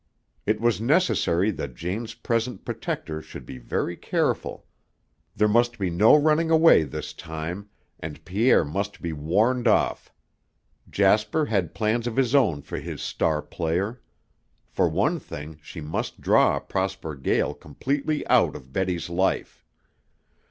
[0.47, 4.65] It was necessary that Jane's present protector should be very careful.
[5.35, 10.11] There must be no running away this time, and Pierre must be warned off.
[10.89, 14.01] Jasper had plans of his own for his star player.
[14.65, 19.67] For one thing she must draw Prosper Gael completely out of Betty's life.